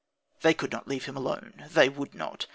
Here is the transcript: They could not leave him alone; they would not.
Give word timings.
They 0.41 0.55
could 0.55 0.71
not 0.71 0.87
leave 0.87 1.05
him 1.05 1.15
alone; 1.15 1.53
they 1.69 1.87
would 1.87 2.15
not. 2.15 2.47